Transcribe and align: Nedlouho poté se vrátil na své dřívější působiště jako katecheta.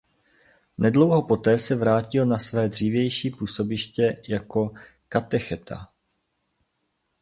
Nedlouho 0.77 1.21
poté 1.23 1.57
se 1.59 1.75
vrátil 1.75 2.25
na 2.25 2.37
své 2.39 2.69
dřívější 2.69 3.29
působiště 3.29 4.21
jako 4.27 4.71
katecheta. 5.09 5.91